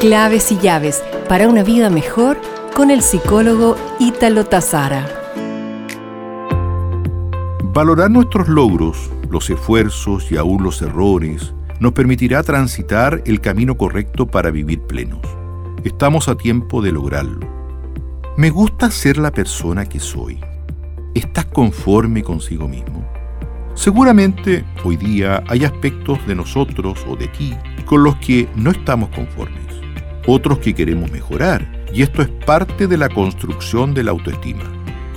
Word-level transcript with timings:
Claves 0.00 0.50
y 0.50 0.56
llaves 0.56 1.04
para 1.28 1.46
una 1.46 1.62
vida 1.62 1.90
mejor 1.90 2.40
con 2.74 2.90
el 2.90 3.02
psicólogo 3.02 3.76
Ítalo 3.98 4.46
Tazara. 4.46 5.06
Valorar 7.64 8.10
nuestros 8.10 8.48
logros, 8.48 9.10
los 9.28 9.50
esfuerzos 9.50 10.32
y 10.32 10.38
aún 10.38 10.62
los 10.62 10.80
errores 10.80 11.52
nos 11.80 11.92
permitirá 11.92 12.42
transitar 12.42 13.22
el 13.26 13.42
camino 13.42 13.76
correcto 13.76 14.26
para 14.26 14.50
vivir 14.50 14.80
plenos. 14.80 15.20
Estamos 15.84 16.28
a 16.28 16.34
tiempo 16.34 16.80
de 16.80 16.92
lograrlo. 16.92 17.46
Me 18.38 18.48
gusta 18.48 18.90
ser 18.90 19.18
la 19.18 19.32
persona 19.32 19.84
que 19.84 20.00
soy. 20.00 20.40
¿Estás 21.14 21.44
conforme 21.44 22.22
consigo 22.22 22.66
mismo? 22.66 23.06
Seguramente 23.74 24.64
hoy 24.82 24.96
día 24.96 25.44
hay 25.46 25.66
aspectos 25.66 26.26
de 26.26 26.36
nosotros 26.36 27.04
o 27.06 27.16
de 27.16 27.28
ti 27.28 27.54
con 27.84 28.02
los 28.02 28.16
que 28.16 28.48
no 28.56 28.70
estamos 28.70 29.10
conformes 29.10 29.69
otros 30.30 30.58
que 30.58 30.74
queremos 30.74 31.10
mejorar, 31.10 31.66
y 31.92 32.02
esto 32.02 32.22
es 32.22 32.28
parte 32.28 32.86
de 32.86 32.96
la 32.96 33.08
construcción 33.08 33.94
de 33.94 34.04
la 34.04 34.12
autoestima, 34.12 34.62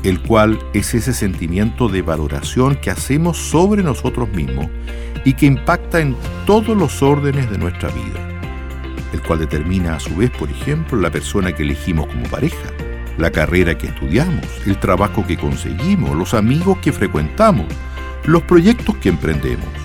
el 0.04 0.20
cual 0.22 0.60
es 0.74 0.94
ese 0.94 1.14
sentimiento 1.14 1.88
de 1.88 2.02
valoración 2.02 2.76
que 2.76 2.90
hacemos 2.90 3.38
sobre 3.38 3.84
nosotros 3.84 4.30
mismos 4.30 4.68
y 5.24 5.34
que 5.34 5.46
impacta 5.46 6.00
en 6.00 6.16
todos 6.46 6.76
los 6.76 7.02
órdenes 7.04 7.50
de 7.52 7.58
nuestra 7.58 7.90
vida, 7.90 8.42
el 9.14 9.22
cual 9.22 9.40
determina 9.40 9.96
a 9.96 10.00
su 10.00 10.16
vez, 10.16 10.32
por 10.32 10.50
ejemplo, 10.50 11.00
la 11.00 11.12
persona 11.12 11.54
que 11.54 11.64
elegimos 11.64 12.08
como 12.08 12.24
pareja, 12.24 12.70
la 13.18 13.32
carrera 13.32 13.78
que 13.78 13.88
estudiamos, 13.88 14.48
el 14.66 14.80
trabajo 14.80 15.26
que 15.28 15.38
conseguimos, 15.38 16.16
los 16.16 16.34
amigos 16.34 16.80
que 16.80 16.92
frecuentamos, 16.92 17.68
los 18.26 18.42
proyectos 18.42 18.96
que 18.98 19.10
emprendemos. 19.10 19.83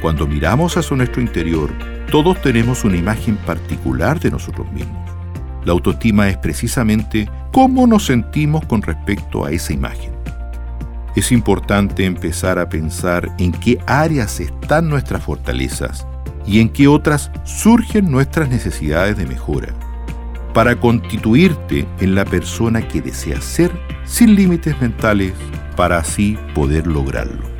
Cuando 0.00 0.26
miramos 0.26 0.78
hacia 0.78 0.96
nuestro 0.96 1.20
interior, 1.20 1.70
todos 2.10 2.40
tenemos 2.40 2.84
una 2.84 2.96
imagen 2.96 3.36
particular 3.36 4.18
de 4.18 4.30
nosotros 4.30 4.70
mismos. 4.72 5.10
La 5.64 5.72
autoestima 5.72 6.28
es 6.28 6.38
precisamente 6.38 7.28
cómo 7.52 7.86
nos 7.86 8.06
sentimos 8.06 8.64
con 8.64 8.80
respecto 8.80 9.44
a 9.44 9.50
esa 9.50 9.74
imagen. 9.74 10.12
Es 11.16 11.32
importante 11.32 12.06
empezar 12.06 12.58
a 12.58 12.68
pensar 12.68 13.30
en 13.38 13.52
qué 13.52 13.78
áreas 13.86 14.40
están 14.40 14.88
nuestras 14.88 15.22
fortalezas 15.22 16.06
y 16.46 16.60
en 16.60 16.70
qué 16.70 16.88
otras 16.88 17.30
surgen 17.44 18.10
nuestras 18.10 18.48
necesidades 18.48 19.18
de 19.18 19.26
mejora, 19.26 19.74
para 20.54 20.80
constituirte 20.80 21.86
en 22.00 22.14
la 22.14 22.24
persona 22.24 22.88
que 22.88 23.02
deseas 23.02 23.44
ser 23.44 23.70
sin 24.04 24.34
límites 24.34 24.80
mentales 24.80 25.34
para 25.76 25.98
así 25.98 26.38
poder 26.54 26.86
lograrlo. 26.86 27.59